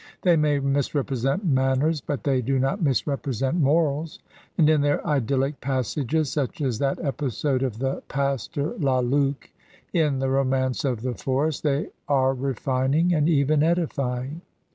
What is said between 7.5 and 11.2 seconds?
of the pastor La Luc in "The Romance of the